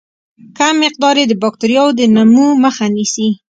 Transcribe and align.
کم 0.57 0.73
مقدار 0.83 1.15
یې 1.21 1.25
د 1.29 1.33
باکتریاوو 1.43 1.97
د 1.99 2.01
نمو 2.15 2.47
مخه 2.63 2.85
نیسي. 2.95 3.27